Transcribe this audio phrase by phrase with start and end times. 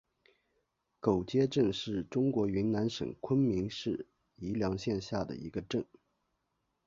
[0.99, 5.85] 狗街镇是中国云南省昆明市宜良县下辖的一个镇。